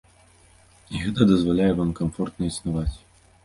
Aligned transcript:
І 0.93 1.03
гэта 1.03 1.21
дазваляе 1.33 1.69
вам 1.83 1.95
камфортна 2.03 2.43
існаваць? 2.53 2.95